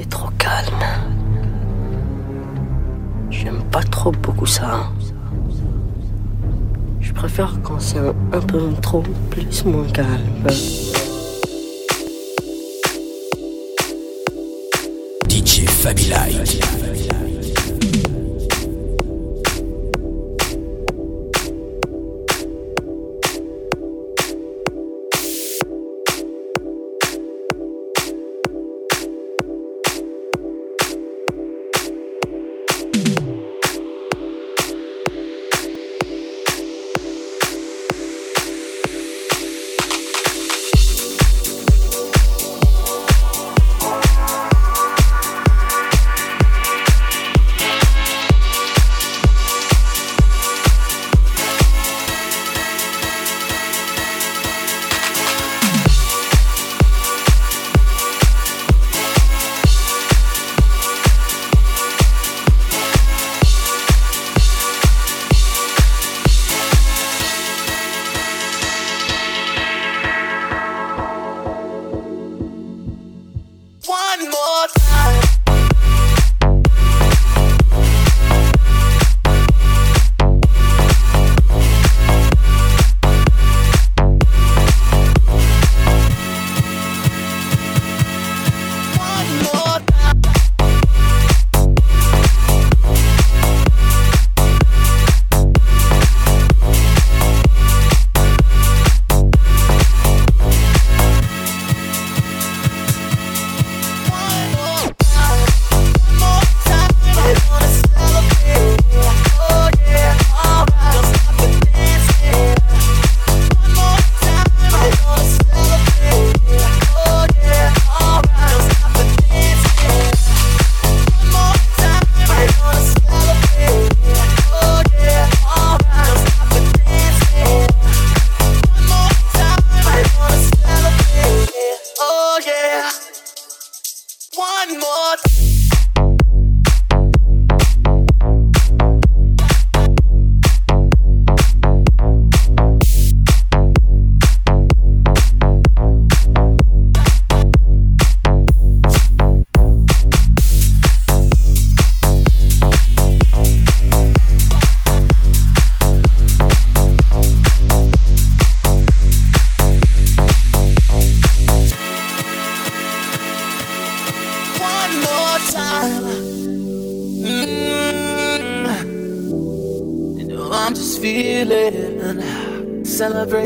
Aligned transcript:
C'est 0.00 0.08
trop 0.08 0.30
calme. 0.38 0.82
J'aime 3.28 3.62
pas 3.70 3.82
trop 3.82 4.10
beaucoup 4.10 4.46
ça. 4.46 4.90
Je 7.02 7.12
préfère 7.12 7.58
quand 7.62 7.78
c'est 7.78 7.98
un, 7.98 8.40
peu 8.40 8.72
trop 8.80 9.02
plus 9.28 9.62
moins 9.66 9.86
calme. 9.88 10.46
DJ 15.28 15.66
Fabi 15.68 16.10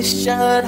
Light. 0.04 0.63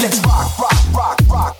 Tell 0.00 1.59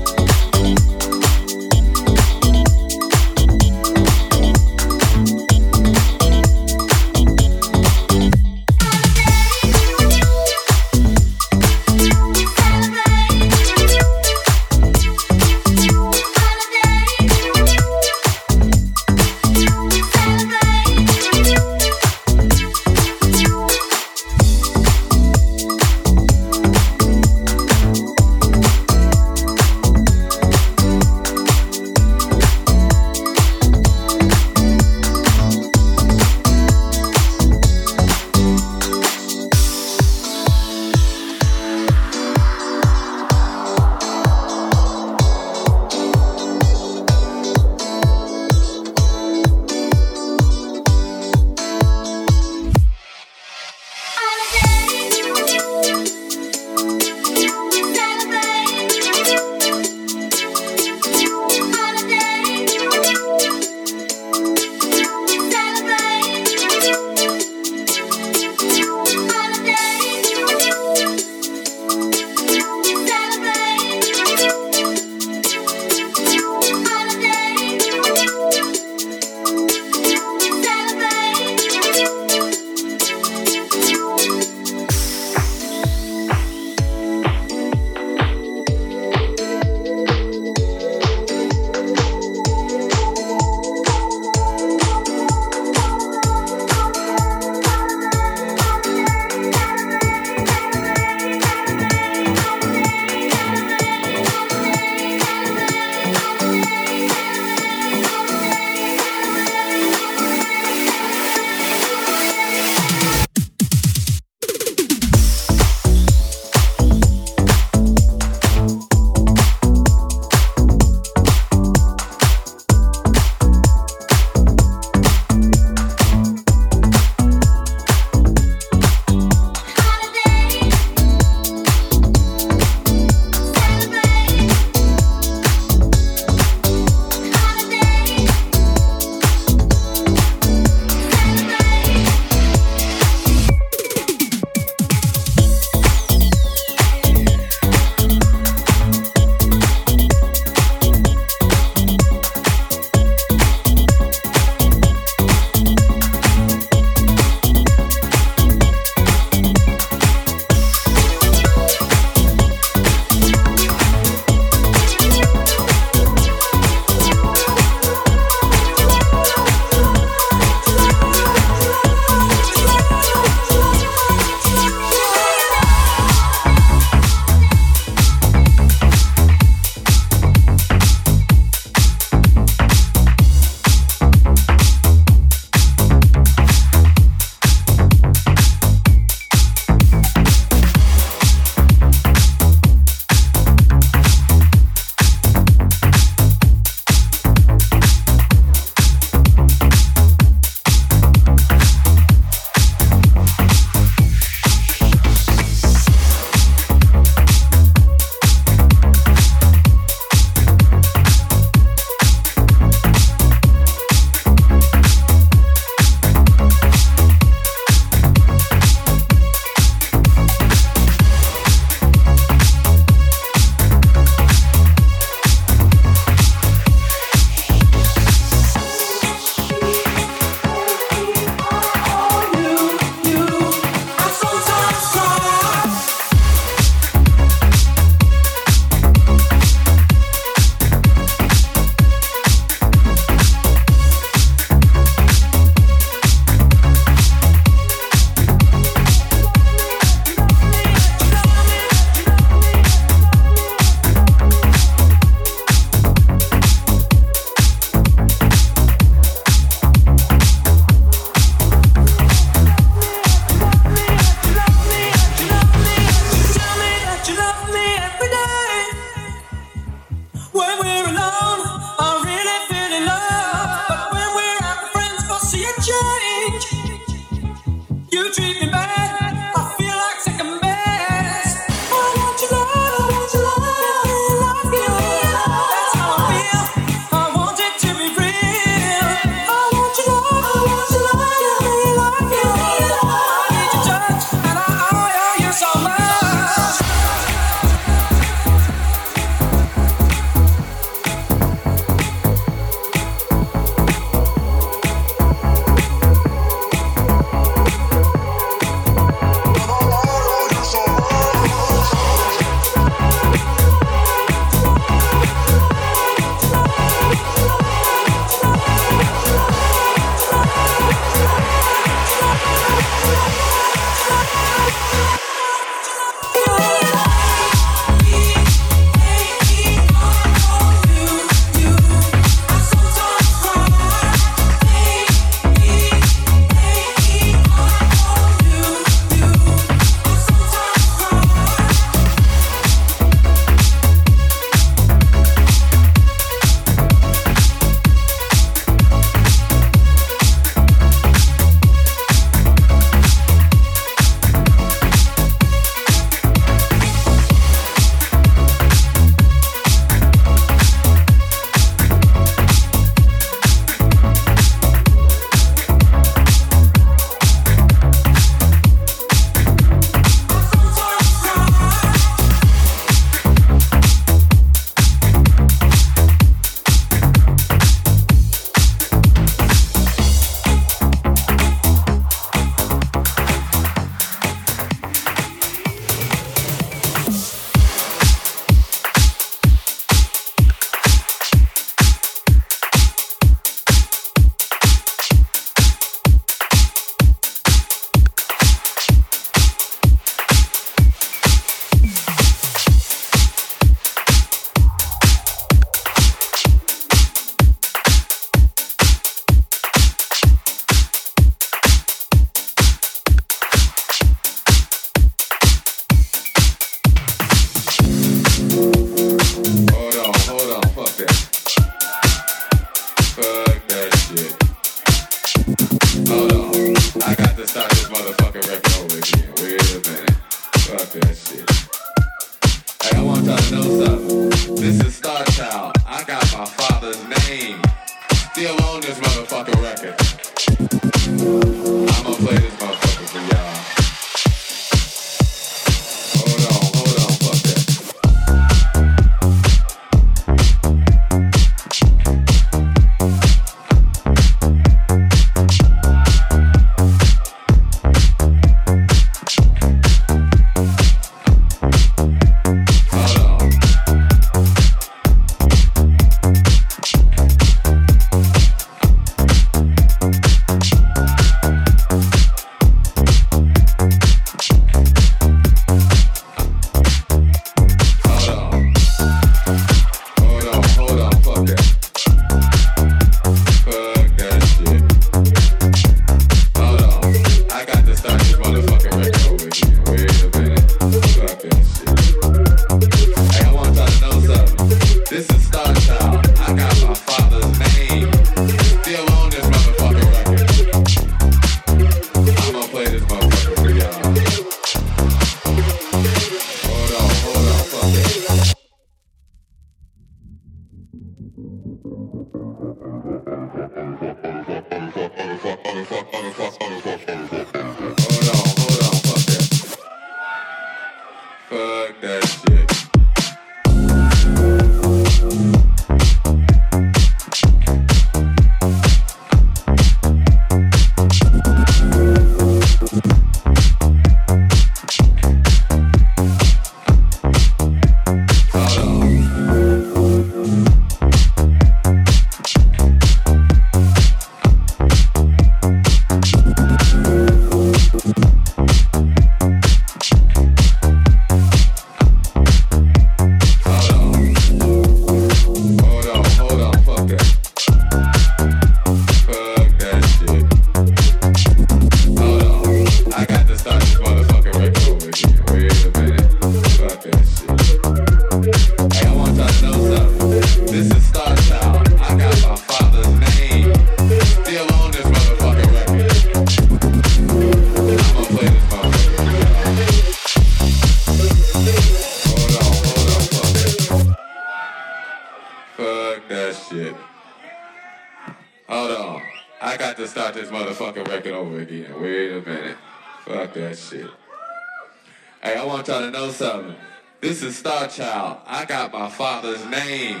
y'all 595.68 595.80
to 595.82 595.90
know 595.90 596.10
something. 596.10 596.54
This 597.00 597.22
is 597.22 597.36
Star 597.36 597.68
Child. 597.68 598.18
I 598.26 598.46
got 598.46 598.72
my 598.72 598.88
father's 598.88 599.44
name 599.46 600.00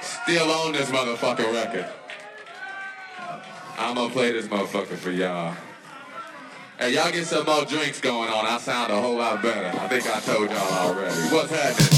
still 0.00 0.48
on 0.48 0.72
this 0.72 0.88
motherfucking 0.90 1.52
record. 1.52 1.88
I'm 3.76 3.96
gonna 3.96 4.12
play 4.12 4.30
this 4.30 4.46
motherfucker 4.46 4.96
for 4.96 5.10
y'all. 5.10 5.56
Hey, 6.78 6.94
y'all 6.94 7.10
get 7.10 7.26
some 7.26 7.46
more 7.46 7.64
drinks 7.64 8.00
going 8.00 8.28
on. 8.30 8.46
I 8.46 8.58
sound 8.58 8.92
a 8.92 9.00
whole 9.00 9.16
lot 9.16 9.42
better. 9.42 9.76
I 9.78 9.88
think 9.88 10.06
I 10.06 10.20
told 10.20 10.50
y'all 10.50 10.88
already. 10.88 11.14
What's 11.34 11.50
happening? 11.50 11.97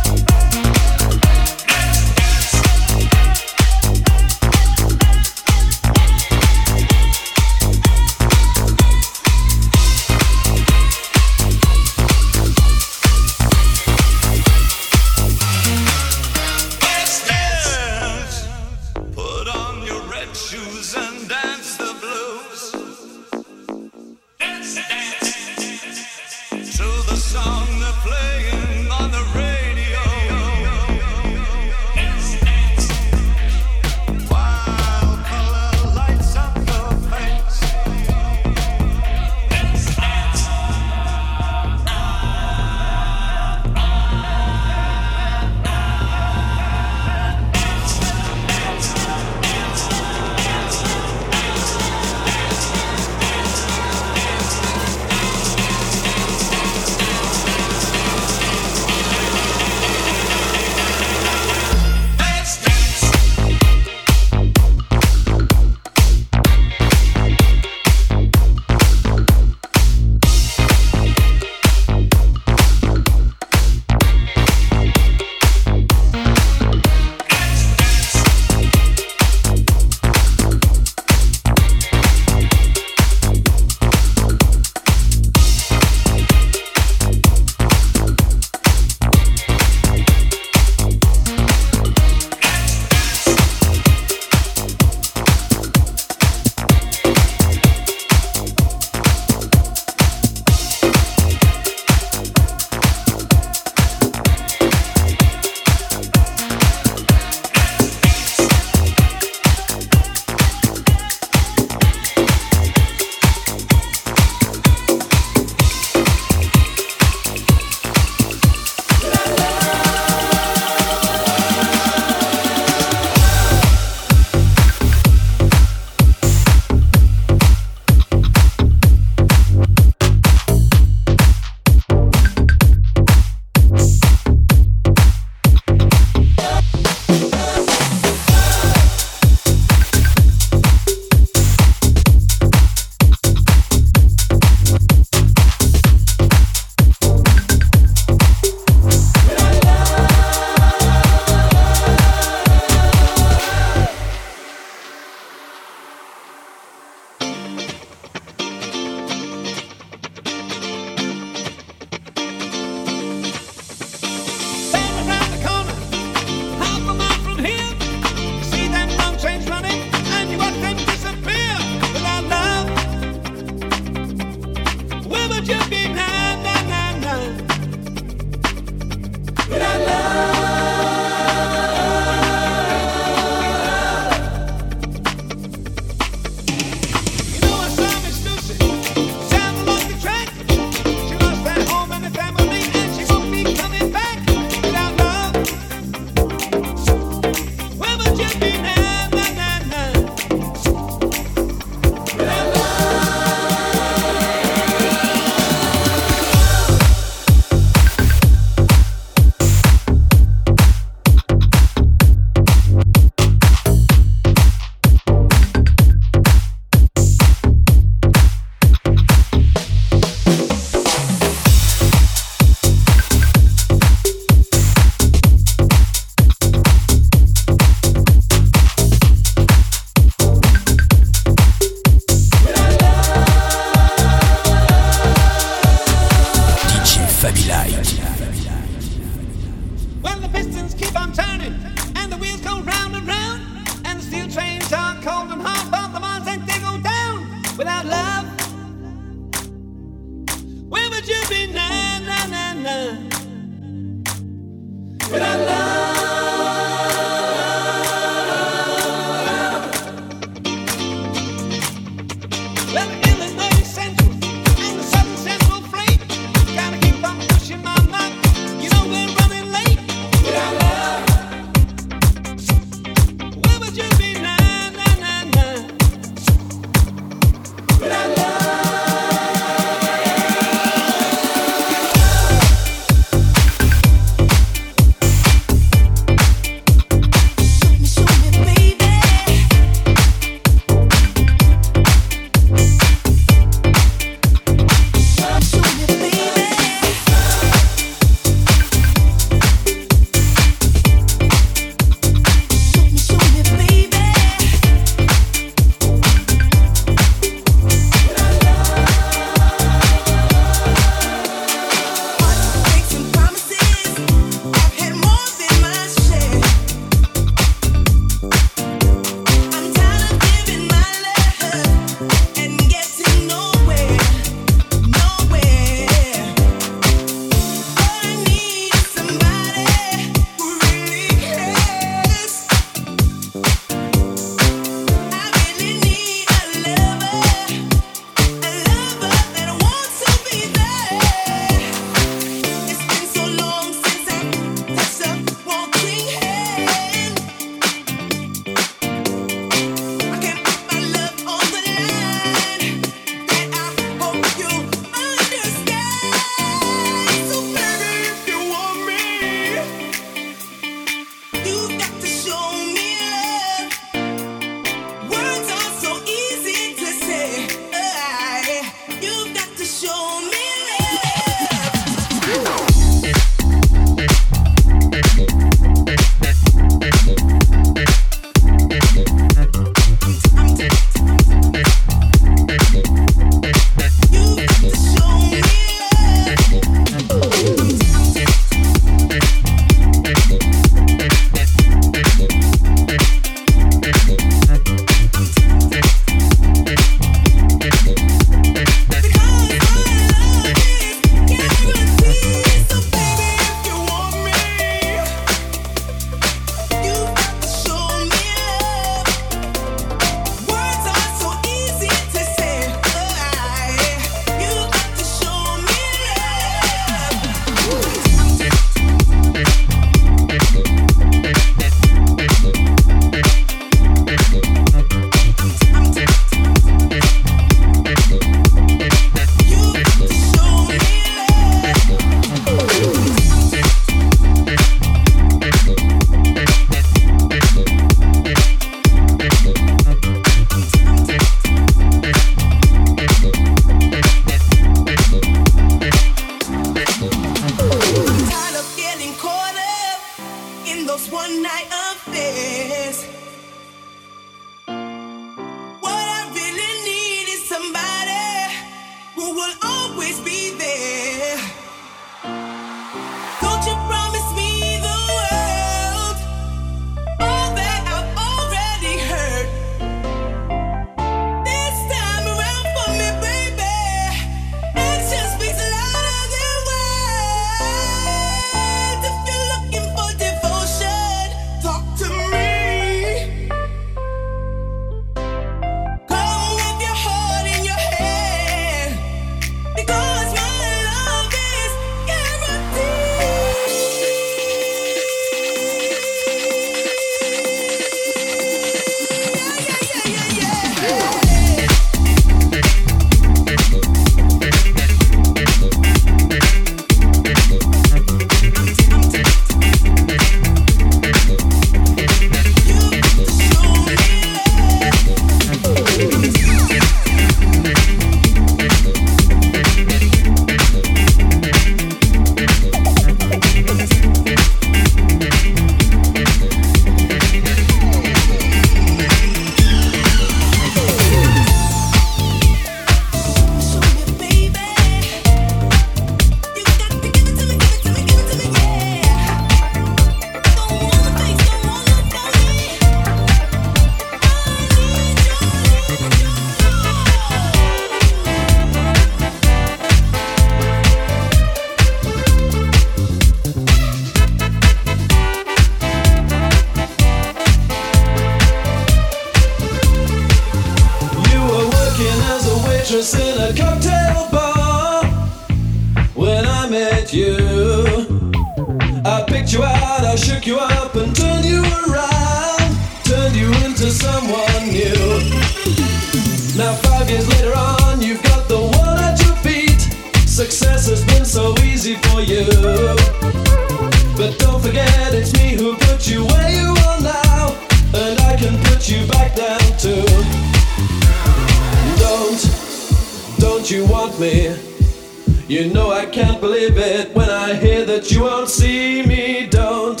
that 598.02 598.10
you 598.10 598.22
won't 598.22 598.48
see 598.48 599.06
me. 599.06 599.46
Don't, 599.46 600.00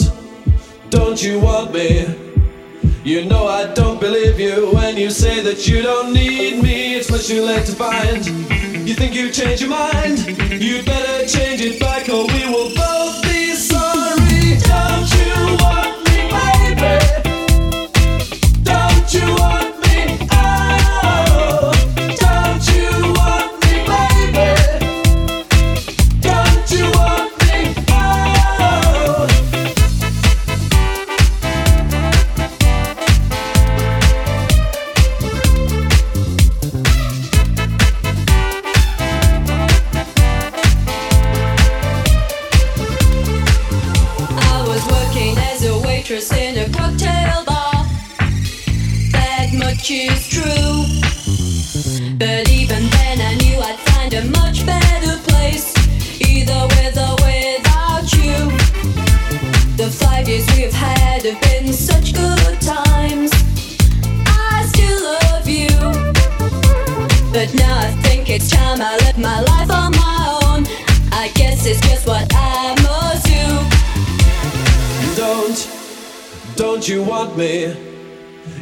don't 0.90 1.22
you 1.22 1.38
want 1.38 1.72
me? 1.72 2.04
You 3.04 3.26
know 3.26 3.46
I 3.46 3.72
don't 3.74 4.00
believe 4.00 4.40
you 4.40 4.70
when 4.72 4.96
you 4.96 5.08
say 5.10 5.40
that 5.42 5.68
you 5.68 5.82
don't 5.82 6.12
need 6.12 6.62
me. 6.62 6.94
It's 6.94 7.10
much 7.10 7.28
too 7.28 7.42
late 7.42 7.64
to 7.66 7.72
find. 7.72 8.26
You 8.26 8.94
think 8.94 9.14
you 9.14 9.30
change 9.30 9.60
your 9.60 9.70
mind? 9.70 10.18
You'd 10.50 10.84
better 10.84 11.28
change 11.28 11.60
it 11.60 11.78
back 11.78 12.08
or 12.08 12.26
we 12.26 12.44
will. 12.46 12.81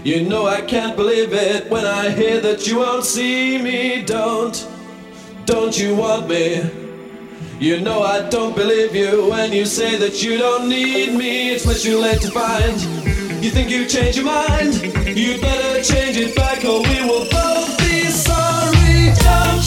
You 0.02 0.24
know 0.26 0.46
I 0.46 0.62
can't 0.62 0.96
believe 0.96 1.34
it 1.34 1.68
when 1.70 1.84
I 1.84 2.08
hear 2.08 2.40
that 2.40 2.66
you 2.66 2.78
won't 2.78 3.04
see 3.04 3.58
me. 3.58 4.00
Don't, 4.00 4.66
don't 5.44 5.78
you 5.78 5.94
want 5.94 6.26
me? 6.26 6.62
You 7.58 7.80
know 7.82 8.02
I 8.02 8.26
don't 8.30 8.56
believe 8.56 8.94
you 8.94 9.28
when 9.28 9.52
you 9.52 9.66
say 9.66 9.98
that 9.98 10.22
you 10.22 10.38
don't 10.38 10.70
need 10.70 11.12
me. 11.18 11.50
It's 11.50 11.66
much 11.66 11.82
too 11.82 11.98
late 11.98 12.22
to 12.22 12.30
find. 12.30 12.80
You 13.44 13.50
think 13.50 13.68
you 13.70 13.84
change 13.84 14.16
your 14.16 14.24
mind? 14.24 14.76
You 15.06 15.38
better 15.38 15.82
change 15.84 16.16
it 16.16 16.34
back 16.34 16.64
or 16.64 16.80
we 16.80 17.02
will 17.02 17.28
both 17.28 17.78
be 17.80 18.04
sorry. 18.04 19.12
Don't 19.20 19.59